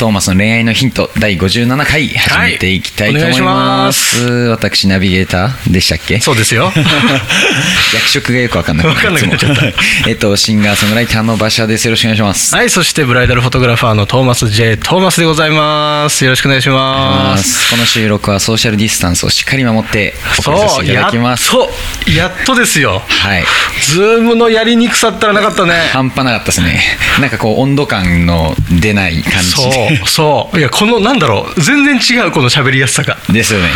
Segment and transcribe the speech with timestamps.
[0.00, 6.18] トーマスの恋愛のヒント第57回始めていきたいと思います,、私ナビゲーターでしたっけ？
[6.20, 6.72] そうですよ。
[7.92, 9.62] 役職がよく分かんなくわかんなっちゃった
[10.08, 14.78] えっとシンガーソングライターの馬車ですよろしくお願いしますはい、そしてブライダルフォトグラファーのトーマス J.
[14.78, 16.24] トーマスでございます。
[16.24, 17.70] よろしくお願いします。
[17.70, 21.70] この収録はソーシャルディスタンスをしっかり守ってお送りさせそう、ていただきますと、
[22.16, 23.02] やっとですよ。
[23.06, 23.44] はい
[23.82, 25.74] ズームのやりにくさったらなかったね。
[25.92, 26.80] 半端なかったですね
[27.20, 29.54] なんかこう温度感の出ない感じ
[30.06, 30.58] そう。
[30.58, 33.18] いや、この、なんだろう、全然違う、この喋りやすさが。
[33.28, 33.68] ですよね。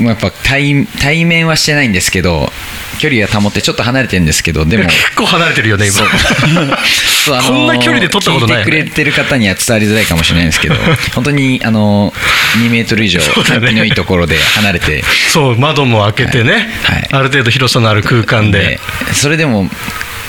[0.00, 2.50] やっぱ対対面はしてないんですけど
[2.98, 4.84] 距離は保ってちょっと離れてるんですけどでも。
[4.84, 6.00] 結構離れてるよね、今。
[7.42, 8.72] こんな距離で録ったことないよね。
[8.72, 10.76] 聞いてくれてる方には伝わりづらいかもしれないんですけど
[11.14, 12.14] 本当にあの
[12.62, 15.04] 2メートル以上気のいいところで離れて。
[15.32, 16.52] そう、窓も開けてね、
[16.84, 16.96] はい。
[16.96, 17.08] はい。
[17.10, 18.58] ある程度広さのある空間で。
[18.60, 18.80] で。
[19.12, 19.68] それでも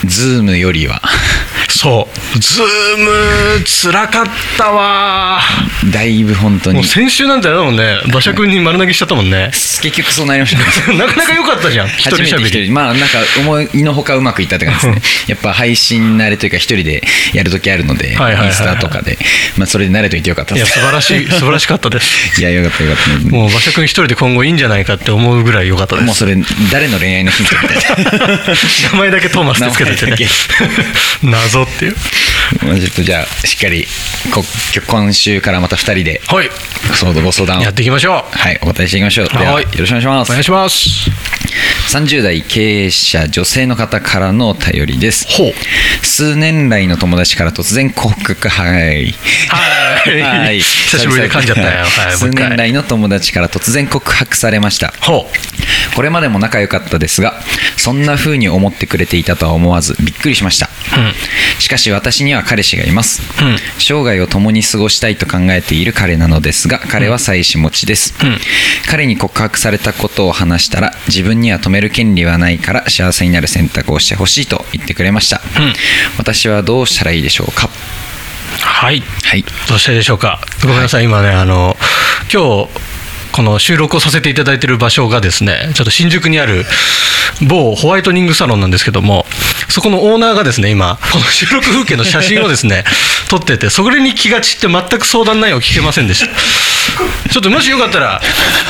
[0.05, 1.01] ズームよりは
[1.69, 2.65] そう、ズー
[3.57, 4.25] ム、つらかっ
[4.57, 5.39] たわ。
[5.91, 6.77] だいぶ本当に。
[6.77, 9.51] もう先週なんてあれだもんね、馬車君に丸投げしちゃったもんね。
[9.51, 10.91] 結局そうなりました。
[10.91, 12.65] ね なかなか良かったじゃん、一人初めて一喋り。
[12.65, 15.01] 人まあなんか思いのほかうまくいったって感じですね。
[15.27, 18.47] やっぱ配信慣れというか一人でやる時あるのでインはいはいはい。
[18.47, 19.17] はいスタとかで。
[19.57, 22.39] まあそれで慣れといてよかったいや、素晴らしい、 素晴らしかったです。
[22.39, 23.29] いやよかったよかった。
[23.29, 26.05] もう馬車君一人で今後いいんじゃないかって思うぐらい良かったです。
[26.05, 26.35] もうそれ
[26.71, 27.77] 誰の恋愛のヒントみたい
[28.19, 28.39] な。
[28.93, 30.17] 名前だけトーマスってつけててね。
[31.23, 31.45] 名前だ。
[31.45, 31.95] 謎っていう。
[32.63, 33.85] まあちょっとじゃあしっかり
[34.33, 34.43] こ
[34.87, 36.49] 今週からまた2人ではい。
[36.93, 40.21] そうご相談をやっていきましょはいお答えしていきましょうでははいよろしくお願いしまう。
[40.21, 41.09] おす願いします。
[41.95, 46.05] 30代経営者女性の方からのお便りですほう。
[46.05, 49.13] 数年来の友達から突然告白はい
[49.49, 50.21] はい。
[50.21, 51.67] はい久しぶりで噛んじゃったよ。
[51.67, 52.11] はい。
[52.11, 52.29] も数。
[52.29, 55.25] 年来の友達から突然告白されましたほ
[55.95, 57.33] これまでも仲良かったですが
[57.77, 60.69] そんな風に思ってくれていたとは思わずびっくりしました、
[61.59, 63.57] しかし私には彼氏がいます、うん。
[63.79, 68.37] 生涯を共に過ごしたいと考えている彼なのですが彼は妻子持ちです、ん。
[68.89, 75.73] 彼に告白されたことを話したら自分には止める権利はないから幸せになる選択をしてほしいと言ってくれました、うん。
[76.17, 77.67] 私はどうしたらいいでしょうか？
[77.67, 77.69] う。
[78.59, 79.01] はい。
[79.23, 79.43] はい。
[79.67, 80.41] どうしたらいいでしょうか？
[80.61, 81.77] ごめんなさい、今ね、あの、
[82.31, 82.69] 今日、
[83.31, 86.65] この収録をさせていただいている場所がですね、ちょっと新宿にある
[87.47, 89.25] 某ホワイトニングサロンなんですけども、
[89.75, 92.85] そこのオーナーがですね、今、この収録風景の写真をですね、
[93.27, 96.27] 撮ってて、それに気が散って全く相談内容を聞けませんでした。
[96.27, 98.21] ちょっともしよかったら、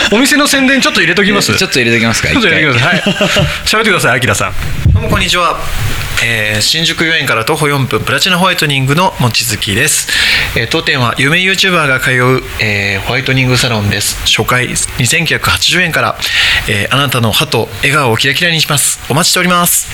[0.10, 1.56] お店の宣伝ちょっと入れときます。
[1.56, 2.96] ちょっと入れときますかちょっと入れときます。
[2.96, 3.04] はい。
[3.66, 4.54] 喋ってください、アキラさん。
[4.94, 5.60] どうもこんにちは、
[6.24, 10.08] えー新宿御苑から徒歩4分プラチナホワイトニングの望月です、
[10.58, 14.18] えー当店は有名 YouTuber が通う、えーホワイトニングサロンです。
[14.26, 16.18] 初回2980円から、
[16.70, 19.00] えーあなたの歯と笑顔をキラキラにします。
[19.10, 19.88] お待ちしております。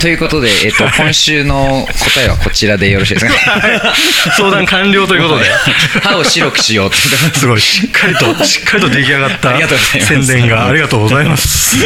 [0.00, 3.32] ということで、えっと、 今週の答えはこちらでよろしいですか？
[4.36, 5.44] 相談完了ということで。
[6.02, 7.08] 歯を白くしようす
[7.40, 7.60] すごい。
[7.60, 10.06] しっかりとしっかりと出来上がったありがとうございます。
[10.06, 11.76] 宣伝がありがとうございます。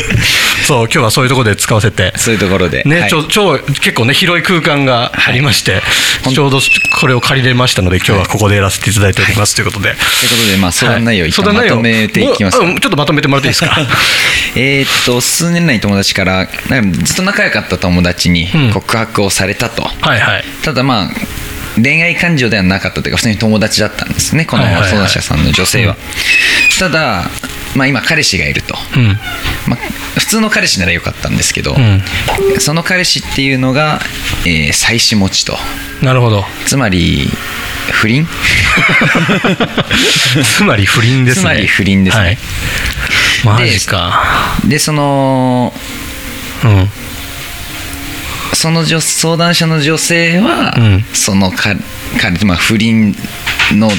[0.66, 2.12] そう今日はそういうところで使わせて。
[2.16, 2.82] そういうところで。
[2.84, 3.10] ね、はい。
[3.10, 5.83] ちょ超結構ね広い空間がありまして、
[6.25, 6.61] ほんちょうど
[7.00, 9.91] これを借りれましたので今日はここでやらせていただいております、ということで。
[9.91, 13.77] ということで、まあ、相談内容を一旦まとめていきますもううんちょっとまとめてもらっていいですか？
[14.56, 16.47] えーっと数年来の友達から
[17.03, 18.71] ずっと仲良かった友達にうん。
[18.72, 20.44] 告白をされたと、はいはい。
[20.65, 21.11] ただまあ
[21.81, 24.91] 恋愛感情ではなかったというか普通に友達だったんですねこのはいはいはい。
[24.91, 25.97] 相談者さんの女性は、
[26.81, 27.31] ただ、
[27.75, 29.06] まあ、今彼氏がいると、うん。
[29.67, 29.79] まあ、
[30.19, 32.03] 普通の彼氏ならよかったんですけど、ん。
[32.59, 34.01] その彼氏っていうのが、
[34.45, 35.56] えー妻子持ちと。
[36.03, 36.45] なるほど。
[36.67, 37.31] つまり
[37.93, 38.27] 不倫？
[40.56, 41.43] つまり不倫ですね。
[41.43, 42.23] つまり不倫ですね。
[42.23, 42.39] はい、
[43.61, 44.23] マジか。
[44.65, 45.75] でその
[46.65, 46.91] うん。
[48.55, 51.05] その女相談者の女性は、うん。
[51.12, 51.75] そのか
[52.20, 53.15] 彼、まあ、不倫
[53.73, 53.91] の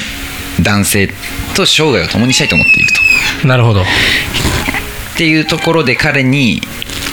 [0.62, 1.08] 男性
[1.54, 2.88] と生涯を共にしたいと思っている
[3.42, 3.48] と。
[3.48, 3.82] なるほど。
[3.82, 3.84] っ
[5.16, 6.62] ていうところで彼に、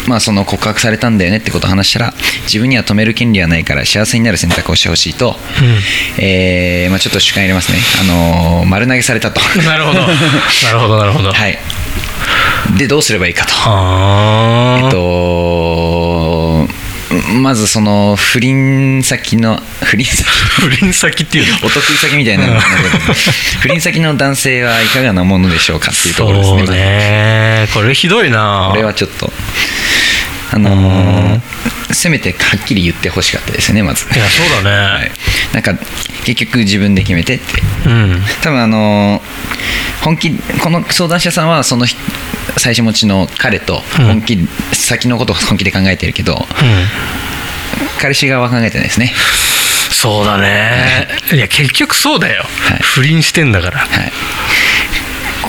[0.08, 2.14] まあ、その告白されたんだよねってことを話したら
[2.44, 5.36] 自分には止める権利はないから幸せになる選択をしてほしいと、
[6.18, 9.42] えーまあ、ちょっと主観入れますね、あのー丸投げされたと。
[9.60, 10.00] なるほど。
[10.08, 10.08] な
[10.72, 11.34] るほどなるほど。
[11.34, 11.60] はい。
[12.78, 13.54] でどうすればいいかと。
[13.54, 14.98] はあえっと
[17.42, 20.24] まずその不倫先の不倫先
[20.62, 21.58] 不倫先っていうの？
[21.68, 22.60] お得意先みたいな。
[23.62, 26.58] 不倫先の男性はいかがなものでしょうかっていうところですね。
[26.66, 27.68] そうね。
[27.74, 28.70] これひどいな。
[28.72, 29.32] これはちょっと
[30.52, 31.42] あのー
[31.94, 34.06] せめてはっきり言ってほしかったですよねまず。
[34.06, 35.12] いやそうだね、はい、
[35.54, 35.74] なんか
[36.26, 37.46] 結局自分で決めてって。
[37.86, 38.22] うん。
[38.44, 39.22] 多分あの
[40.04, 41.98] 本気この相談者さんはその人
[42.58, 44.38] 最初持ちの彼と本気、
[44.74, 46.46] 先のことを本気で考えてるけど
[48.00, 49.14] 彼氏側は考えてないですね。
[49.92, 51.08] そうだね。
[51.34, 52.80] いや結局そうだよ、はい。
[52.82, 53.80] 不倫してんだから。
[53.80, 54.12] はい。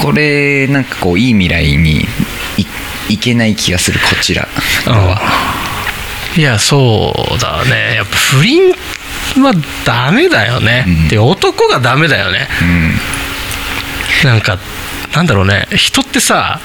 [0.03, 2.07] これなんかこういい未来に
[3.09, 4.49] いいけない気がするこちら。
[4.87, 5.21] は、
[6.37, 7.95] いやそうだね。
[7.97, 8.71] やっぱ不倫
[9.43, 9.53] は
[9.85, 11.09] ダメだよね、うん。
[11.09, 12.49] で男がダメだよね。
[12.63, 14.29] うん。
[14.29, 14.59] なんか
[15.15, 15.67] なんだろうね。
[15.75, 16.61] 人ってさ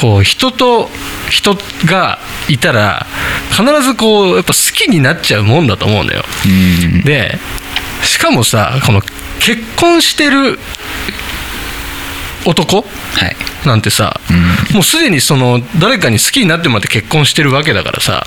[0.00, 0.88] こう人と
[1.28, 2.18] 人が
[2.48, 3.06] いたら
[3.50, 6.24] 必ずこうやっぱ好きになっちゃうもんだと思うんだよ。
[6.44, 7.02] うん。
[7.02, 7.38] で
[8.02, 9.02] しかもさこの
[9.40, 10.58] 結婚してる
[12.44, 13.36] 男はい。
[13.66, 14.20] なんてさ、
[14.72, 18.24] もうすでにその誰かに好きになってもらって結婚してるわけだからさ、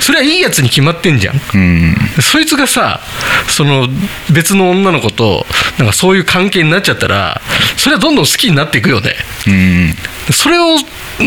[0.00, 1.36] それはいいやつに決まってんじゃん。
[1.54, 1.96] うん。
[2.20, 3.00] そいつがさ
[3.48, 3.88] その
[4.32, 5.46] 別の女の子と
[5.78, 7.40] なんかそういう関係になっちゃったら
[7.76, 9.14] それはどんどん好きになっていくよね。
[9.46, 9.94] うん。
[10.32, 10.76] それを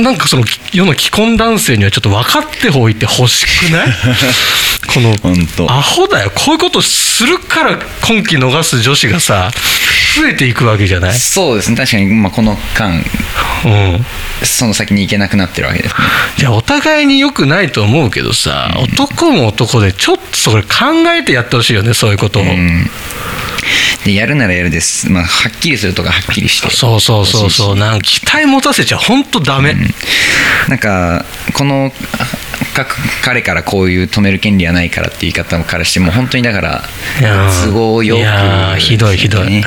[0.02, 0.44] なんかその
[0.74, 3.88] 世の既婚男性にはちょっと分かっておいてほしくない？
[4.94, 6.32] このアホだよ。
[6.36, 9.52] こういうことするから今期逃す女子がさ
[10.18, 11.14] 増えていくわけじゃない？
[11.20, 11.78] そうですね。
[11.78, 13.04] 確かに、まあ、この間。
[13.66, 14.06] うん。
[14.44, 16.02] その先に行けなくなってるわけですね。
[16.38, 20.70] じゃあお互いに良くないと思うけどさ、男も男でちょっとそれ考
[21.18, 22.90] えてやってほしいよねそういうことを、うん
[24.06, 26.70] でやるならやるです、まあ、はっきりするとかはっきりして。
[26.70, 27.76] そうそうそうそう。
[27.76, 29.76] なんか期待持たせちゃ本当ダメ、
[30.70, 31.92] なんかこの
[32.76, 36.84] 各彼からこういう止める権利はないからっていう言い方からしても本当にだから
[37.66, 39.50] 都合よくひどいひどい、うん。
[39.50, 39.64] ね、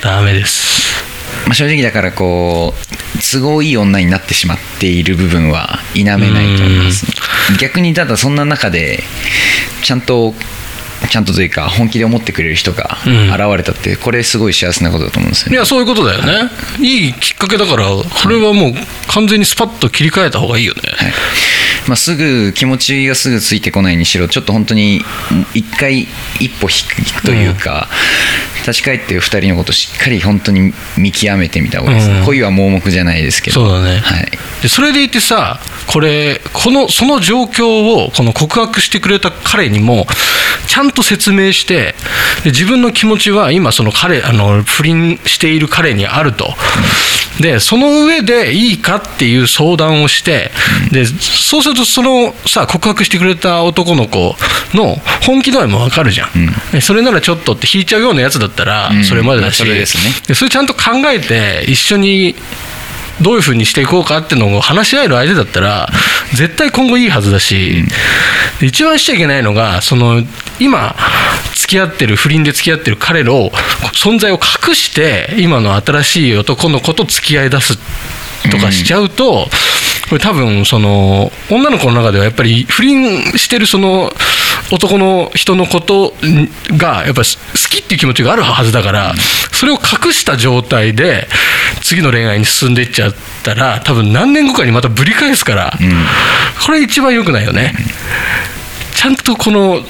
[0.00, 1.04] ダメです。
[1.46, 7.06] まあ、正直だからこう都合いい女になってしまっている部分は否めないと思います。
[7.58, 9.02] 逆にただそんな中で
[9.82, 10.34] ちゃんと
[11.10, 13.30] ちゃんとというか本気で思ってくれる人がうん。
[13.30, 16.50] 現れたってこれすごい幸せなことだと思うんですよね、いやそういうことだよね。
[16.80, 18.72] いいきっかけだからこれはもう
[19.08, 21.12] 完全にスパッと切り替えた方がいいよね、はい
[21.86, 25.02] まあ、すぐ気持ちがすぐついてこないにしろちょっと本当に
[25.54, 26.06] 一回
[26.40, 27.88] 一歩引くというか、
[28.66, 32.08] 立ち返って2人のことをしっかり本当に見極めてみた方がいいです。
[32.08, 32.24] ね、うん。
[32.24, 33.64] 恋は盲目じゃないですけど。
[33.64, 33.98] そうだね。
[33.98, 34.30] はい、
[34.60, 40.06] でそれでいてさこれこのその状況をこの告白してくれた彼にも
[40.66, 41.94] ちゃんと説明して
[42.42, 46.54] で自分の気持ちは今その彼あの不倫している彼にあると。
[47.40, 50.50] でその上でいいかっていう相談をして
[50.90, 54.34] でそうするとそのさ告白してくれた男の子
[54.74, 56.30] の本気度合いも分かるじゃん、
[56.72, 59.04] でそれならちょっとって引いちゃうようなやつだったらうん。
[59.04, 60.14] それまでだし、まあそれですね。
[60.26, 60.80] でそれちゃんと考
[61.10, 62.34] えて一緒に
[63.20, 65.88] どういうふうにしていこうかっていうのを話し合える相手だったら
[66.34, 67.84] 絶対今後いいはずだし、
[68.60, 70.22] で一番しちゃいけないのがその
[70.60, 70.94] 今
[71.54, 73.50] 付き合ってる不倫で付き合ってる彼の
[73.94, 77.78] 存在を隠して今の新しい男の子と付き合い出す
[78.50, 79.48] とかしちゃうと、
[80.08, 84.12] これ多分その女の子の中ではやっぱり不倫してるその
[84.72, 86.14] 男の人のこと
[86.76, 89.14] がやっぱり好きっていう気持ちがあるはずだから
[89.52, 91.28] それを隠した状態で
[91.82, 95.72] 次の恋愛に進んでいっちゃったら多分何年後かにまたぶり返すから、
[96.64, 97.74] これ一番良くないよね。
[98.94, 99.84] ちゃんとこの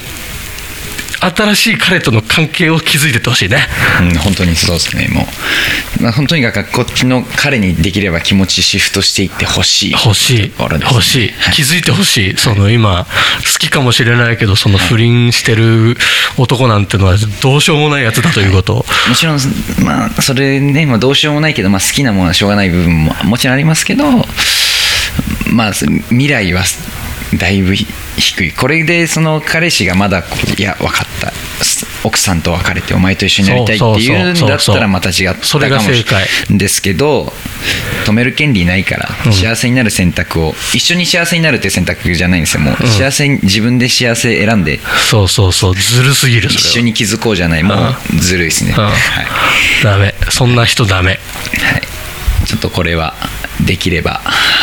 [1.20, 3.66] 新しい彼との関係を築いてってほしいね。
[4.00, 5.08] うん、本当にそうですね。
[5.08, 5.26] も
[6.00, 9.92] う、まあ、本当にだからこっちの彼にできれば気持ちシフトしていってほしい。
[9.92, 10.42] 欲しい。
[10.42, 10.52] ね。
[10.58, 11.28] 欲しい。
[11.32, 11.54] はい。
[11.54, 12.36] 気づいてほしい。
[12.36, 13.06] その今
[13.52, 15.96] 好きかもしれないけどその不倫してる
[16.36, 18.76] 男なんてのはどうしようもないやつだということ。
[18.76, 18.76] を
[19.08, 19.38] もちろん、
[19.84, 24.04] まあ、それね、まあ、どうしようもないけど、まあ、好きなものはしょうがない部分ももちろんありますけど、
[25.50, 26.64] まあ、未来は
[27.34, 28.52] だいぶ低い。
[28.52, 30.24] これでその彼氏がまだ
[30.58, 31.32] いや分かった。
[32.04, 37.32] 奥さんと別れてお前と一緒になりたいっていうんだったらまた違ったかそれがもし正解れないですけど
[38.04, 42.62] 止める権利ないから幸せになる選択を一緒に幸せになるっていう選択じゃないんですよ。
[42.62, 44.78] もう幸せに自分で幸せ選んで
[45.10, 45.74] そうそうそう。
[45.74, 47.62] ずるすぎる一緒に気づこうじゃない。
[47.64, 48.84] もうずるいですね、うん。
[48.84, 48.94] はい。
[49.82, 50.14] ダメ。
[50.30, 51.12] そんな人ダメ。
[51.12, 53.14] はい、ちょっとこれは
[53.64, 54.20] できれば、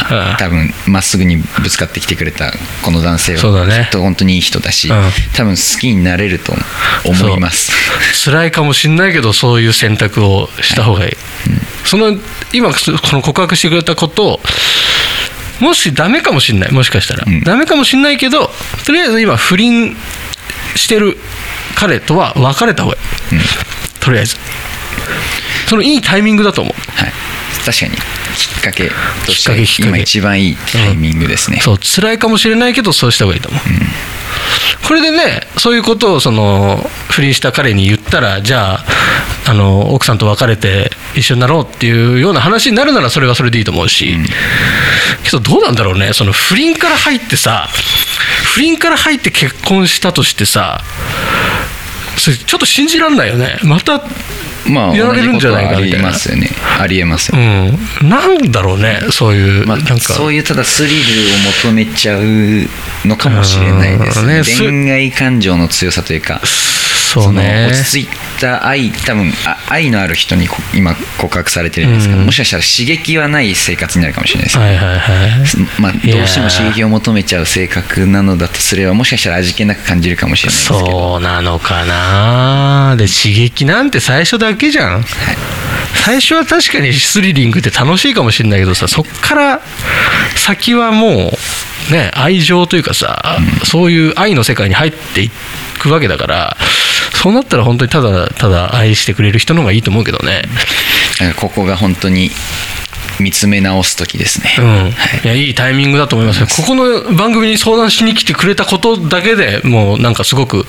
[0.09, 0.37] うん。
[0.37, 2.51] 多分まっすぐにぶつかってきてくれた
[2.83, 3.85] この男性はそうだね。
[3.85, 4.95] きっと本当にいい人だし、うん。
[5.35, 6.53] 多分好きになれると
[7.05, 7.71] 思います。
[8.25, 11.11] 辛いかもしんないけどそういう選択をした方がいい、
[11.85, 12.17] その
[12.53, 12.75] 今こ
[13.13, 14.39] の告白してくれたこと
[15.59, 16.71] もしダメかもしんない。
[16.71, 17.41] もしかしたら、ん。
[17.41, 18.51] ダメかもしんないけど
[18.85, 19.95] とりあえず今不倫
[20.75, 21.17] してる
[21.75, 23.39] 彼とは別れた方がいい、
[23.99, 24.37] とりあえず。
[25.67, 26.73] そのいいタイミングだと思う。
[26.91, 27.13] はい、
[27.65, 27.91] 確かに
[28.35, 28.89] きっかけ
[29.25, 33.61] として今一番いいタイミングですね、そう辛いかもしれないけどそうした方がいいと思う、
[34.87, 36.77] これでねそういうことをその
[37.09, 38.85] 不倫した彼に言ったらじゃあ
[39.47, 44.17] あの奥さんと別れて一緒になろうっていうような話になるならそれはそれでいいと思うし、
[45.23, 47.67] けどどうなんだろうねその不倫から入ってさ
[48.53, 50.81] 不倫から入って結婚したとしてさ
[52.17, 53.59] それちょっと信じられないよね。
[53.63, 54.01] また
[54.67, 56.09] まあやられるんじゃないかみたいな。
[56.09, 56.49] ますよね。
[56.79, 58.09] ありえますよ、うん。
[58.09, 59.99] なんだろうねそういう、まあ、なんか。
[59.99, 61.01] そういうただスリルを
[61.65, 62.23] 求めちゃう
[63.05, 64.33] のかもしれないですね。
[64.33, 64.37] うん。
[64.37, 67.67] ねす恋愛感情の強さというかそうね。
[67.69, 68.09] 落ち着い
[68.43, 85.03] た愛多分あ愛のある人に今告白されてるじゃないですか、うんもしかしたら刺激はない生活になるかもしれないですね、はいはいはいまあ、どうしても刺激を求めちゃう性格なのだとすればもしかしたら味気なく感じるかもしれないですけどそうなのかなで刺激なんて最初だけじゃん、はい
[86.05, 89.61] 最初は確かにスリリングって楽しいかもしれないけどさそっから
[90.35, 91.31] 先はも
[91.89, 95.35] うね愛情というかさ、そういう愛の世界に入っていって
[95.83, 96.57] くわけだから
[97.13, 100.43] そうなったら本当にただただ愛してくれる人の方がいいと思うけどね。
[101.37, 102.31] ここが本当に
[103.19, 104.91] 見つめ直す時ですね、うん、はい。
[105.23, 106.47] いやいいタイミングだと思いますよ。
[106.47, 110.65] ここの番組に相談しに来てくれたことだけでもうなんかすごく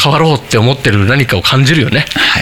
[0.00, 2.06] 変わろうって思ってる何かを感じるよね。
[2.14, 2.40] は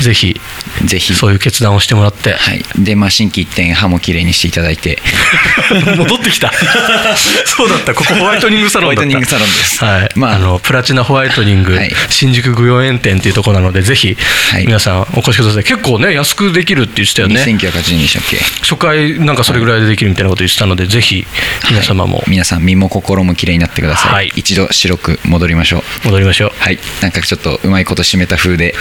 [0.00, 0.40] い、ぜひ
[0.86, 1.14] ぜひ。
[1.14, 2.34] そういう決断をしてもらって。
[2.34, 5.00] はい、で、まあ、心機一転歯もきれいにしていただいて。
[5.96, 6.52] 戻ってきた。
[7.46, 7.94] そうだった。
[7.94, 9.84] ここホワイトニングサロンだホワイトニングサロンです。
[9.84, 10.10] はい。
[10.14, 11.92] まああのプラチナホワイトニング、はい。
[12.10, 14.16] 新宿御用園店っていうところなのでぜひ、
[14.52, 14.66] はい。
[14.66, 15.64] 皆さんお越しください。
[15.64, 17.42] 結構ね安くできるって言ってたよね。
[17.42, 18.38] 2980円でしたっけ？
[18.62, 21.26] 初回なんかそれぐらいでできるみたいなこと言ってたのでぜひ
[21.70, 22.18] 皆様も。
[22.18, 22.30] はい。
[22.30, 24.32] 皆さん身も心もきれいになってください、はい。
[24.36, 26.06] 一度白く戻りましょう。
[26.06, 26.52] 戻りましょう。
[26.58, 26.78] はい。
[27.00, 28.74] なんかちょっとうまいこと締めた風で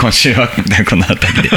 [0.00, 0.48] 今週は
[0.88, 1.47] この辺り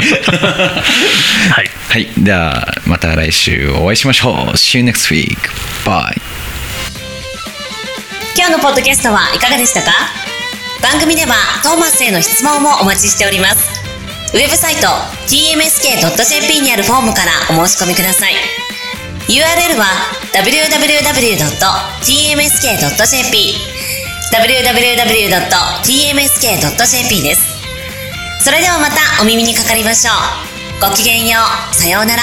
[1.50, 1.70] はい。
[1.88, 2.08] はい。
[2.18, 4.34] ではまた来週お会いしましょう。
[4.56, 5.36] See you next week.
[5.84, 6.20] Bye.
[8.36, 9.92] 今日のポッドキャストはいかがでしたか？
[10.82, 13.70] 番組ではトーマスへの質問もお待ちしております。
[14.34, 14.86] ウェブサイト
[15.28, 18.32] tmsk.jp にあるフォームからお申し込みください。
[19.28, 19.84] URL は
[22.12, 23.54] www.tmsk.jp
[25.84, 27.51] www.tmsk.jp です
[28.42, 30.90] それではまたお耳にかかりましょう。
[30.90, 31.38] ごきげんよ
[31.70, 31.74] う。
[31.76, 32.22] さようなら。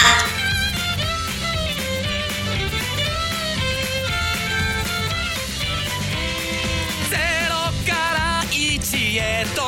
[7.10, 7.16] ゼ
[7.48, 7.56] ロ
[7.90, 9.62] から一へと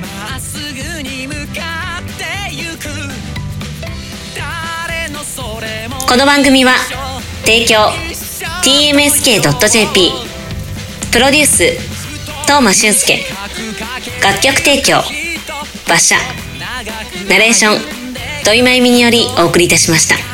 [0.00, 2.88] まっすぐに向かってゆく。
[4.34, 6.00] 誰のそれも。
[6.00, 6.72] この番組は
[7.44, 7.92] 提供。
[8.64, 10.10] tmsk.jp
[11.12, 11.93] プロデュース
[12.44, 13.24] 東間俊介。
[14.22, 15.02] 楽曲提供。
[15.86, 16.16] 馬車。
[17.28, 17.80] ナレーション。
[18.44, 20.33] 土井真由美によりお送りいたしました。